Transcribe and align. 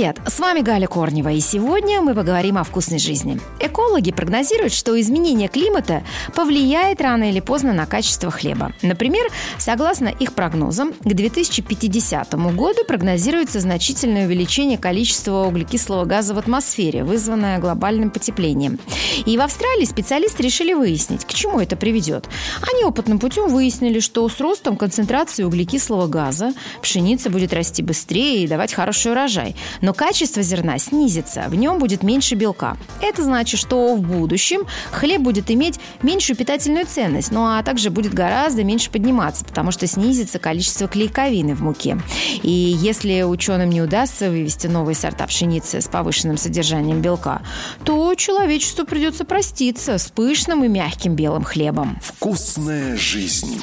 Привет, 0.00 0.16
с 0.26 0.40
вами 0.40 0.60
Галя 0.60 0.86
Корнева, 0.86 1.28
и 1.28 1.40
сегодня 1.40 2.00
мы 2.00 2.14
поговорим 2.14 2.56
о 2.56 2.64
вкусной 2.64 2.98
жизни. 2.98 3.38
Экологи 3.60 4.12
прогнозируют, 4.12 4.72
что 4.72 4.98
изменение 4.98 5.46
климата 5.46 6.02
повлияет 6.34 7.02
рано 7.02 7.28
или 7.28 7.40
поздно 7.40 7.74
на 7.74 7.84
качество 7.84 8.30
хлеба. 8.30 8.72
Например, 8.80 9.30
согласно 9.58 10.08
их 10.08 10.32
прогнозам, 10.32 10.94
к 10.94 11.04
2050 11.04 12.32
году 12.54 12.82
прогнозируется 12.88 13.60
значительное 13.60 14.24
увеличение 14.24 14.78
количества 14.78 15.44
углекислого 15.44 16.06
газа 16.06 16.32
в 16.32 16.38
атмосфере, 16.38 17.04
вызванное 17.04 17.58
глобальным 17.58 18.10
потеплением. 18.10 18.78
И 19.26 19.36
в 19.36 19.42
Австралии 19.42 19.84
специалисты 19.84 20.42
решили 20.42 20.72
выяснить, 20.72 21.26
к 21.26 21.34
чему 21.34 21.60
это 21.60 21.76
приведет. 21.76 22.26
Они 22.72 22.84
опытным 22.84 23.18
путем 23.18 23.48
выяснили, 23.48 24.00
что 24.00 24.26
с 24.26 24.40
ростом 24.40 24.78
концентрации 24.78 25.42
углекислого 25.42 26.06
газа 26.06 26.54
пшеница 26.80 27.28
будет 27.28 27.52
расти 27.52 27.82
быстрее 27.82 28.44
и 28.44 28.48
давать 28.48 28.72
хороший 28.72 29.12
урожай– 29.12 29.56
но 29.89 29.89
качество 29.92 30.42
зерна 30.42 30.78
снизится, 30.78 31.44
в 31.48 31.54
нем 31.54 31.78
будет 31.78 32.02
меньше 32.02 32.34
белка. 32.34 32.76
Это 33.00 33.22
значит, 33.22 33.60
что 33.60 33.94
в 33.94 34.00
будущем 34.00 34.66
хлеб 34.90 35.20
будет 35.20 35.50
иметь 35.50 35.80
меньшую 36.02 36.36
питательную 36.36 36.86
ценность, 36.86 37.30
ну 37.30 37.44
а 37.46 37.62
также 37.62 37.90
будет 37.90 38.14
гораздо 38.14 38.64
меньше 38.64 38.90
подниматься, 38.90 39.44
потому 39.44 39.70
что 39.70 39.86
снизится 39.86 40.38
количество 40.38 40.88
клейковины 40.88 41.54
в 41.54 41.62
муке. 41.62 41.98
И 42.42 42.50
если 42.50 43.22
ученым 43.22 43.70
не 43.70 43.82
удастся 43.82 44.30
вывести 44.30 44.66
новые 44.66 44.94
сорта 44.94 45.26
пшеницы 45.26 45.80
с 45.80 45.88
повышенным 45.88 46.36
содержанием 46.36 47.00
белка, 47.00 47.42
то 47.84 48.14
человечеству 48.14 48.84
придется 48.84 49.24
проститься 49.24 49.98
с 49.98 50.10
пышным 50.10 50.64
и 50.64 50.68
мягким 50.68 51.14
белым 51.14 51.44
хлебом. 51.44 51.98
Вкусная 52.02 52.96
жизнь. 52.96 53.62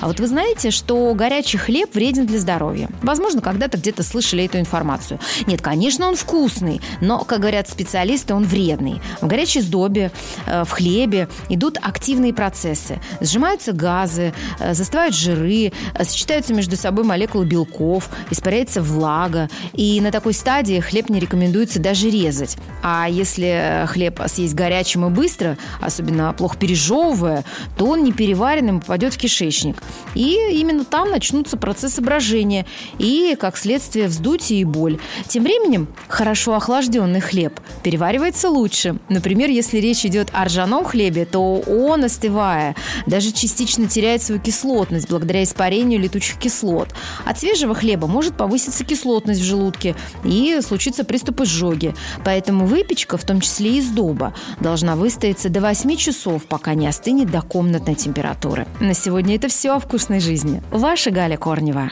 А 0.00 0.06
вот 0.06 0.20
вы 0.20 0.28
знаете, 0.28 0.70
что 0.70 1.12
горячий 1.14 1.58
хлеб 1.58 1.94
вреден 1.94 2.26
для 2.26 2.38
здоровья? 2.38 2.88
Возможно, 3.02 3.40
когда-то 3.40 3.78
где-то 3.78 4.02
слышали 4.02 4.44
эту 4.44 4.58
информацию. 4.58 5.18
Нет, 5.46 5.60
конечно, 5.60 6.06
он 6.06 6.14
вкусный, 6.14 6.80
но, 7.00 7.24
как 7.24 7.40
говорят 7.40 7.68
специалисты, 7.68 8.34
он 8.34 8.44
вредный. 8.44 9.00
В 9.20 9.26
горячей 9.26 9.60
сдобе, 9.60 10.12
э, 10.46 10.64
в 10.64 10.70
хлебе 10.70 11.28
идут 11.48 11.78
активные 11.82 12.32
процессы. 12.32 13.00
Сжимаются 13.20 13.72
газы, 13.72 14.32
э, 14.60 14.74
застывают 14.74 15.14
жиры, 15.14 15.72
э, 15.94 16.04
сочетаются 16.04 16.54
между 16.54 16.76
собой 16.76 17.04
молекулы 17.04 17.44
белков, 17.44 18.08
испаряется 18.30 18.82
влага. 18.82 19.48
И 19.72 20.00
на 20.00 20.12
такой 20.12 20.32
стадии 20.32 20.78
хлеб 20.78 21.08
не 21.08 21.18
рекомендуется 21.18 21.80
даже 21.80 22.08
резать. 22.08 22.56
А 22.82 23.08
если 23.08 23.84
хлеб 23.88 24.20
съесть 24.26 24.54
горячим 24.54 25.06
и 25.06 25.10
быстро, 25.10 25.58
особенно 25.80 26.32
плохо 26.32 26.56
пережевывая, 26.56 27.44
то 27.76 27.86
он 27.86 28.04
непереваренным 28.04 28.80
попадет 28.80 29.14
в 29.14 29.18
кишечник. 29.18 29.82
И 30.14 30.36
именно 30.52 30.84
там 30.84 31.10
начнутся 31.10 31.56
процессы 31.56 32.00
брожения 32.00 32.66
и, 32.98 33.36
как 33.38 33.56
следствие, 33.56 34.08
вздутие 34.08 34.60
и 34.60 34.64
боль. 34.64 34.98
Тем 35.28 35.44
временем 35.44 35.88
хорошо 36.08 36.54
охлажденный 36.54 37.20
хлеб 37.20 37.60
переваривается 37.82 38.48
лучше. 38.48 38.98
Например, 39.08 39.50
если 39.50 39.78
речь 39.78 40.04
идет 40.04 40.30
о 40.32 40.44
ржаном 40.44 40.84
хлебе, 40.84 41.24
то 41.24 41.60
он, 41.60 42.04
остывая, 42.04 42.74
даже 43.06 43.32
частично 43.32 43.86
теряет 43.86 44.22
свою 44.22 44.40
кислотность 44.40 45.08
благодаря 45.08 45.42
испарению 45.42 46.00
летучих 46.00 46.38
кислот. 46.38 46.88
От 47.24 47.38
свежего 47.38 47.74
хлеба 47.74 48.06
может 48.06 48.36
повыситься 48.36 48.84
кислотность 48.84 49.40
в 49.40 49.44
желудке 49.44 49.94
и 50.24 50.60
случиться 50.62 51.04
приступ 51.04 51.42
изжоги. 51.42 51.94
Поэтому 52.24 52.66
выпечка, 52.66 53.16
в 53.16 53.24
том 53.24 53.40
числе 53.40 53.76
и 53.76 53.78
из 53.78 53.88
доба, 53.90 54.34
должна 54.60 54.96
выстояться 54.96 55.48
до 55.48 55.60
8 55.60 55.96
часов, 55.96 56.44
пока 56.46 56.74
не 56.74 56.86
остынет 56.86 57.30
до 57.30 57.42
комнатной 57.42 57.94
температуры. 57.94 58.66
На 58.80 58.94
сегодня 58.94 59.36
это 59.36 59.48
все 59.48 59.77
вкусной 59.80 60.20
жизни. 60.20 60.62
Ваша 60.70 61.10
Галя 61.10 61.36
Корнева. 61.36 61.90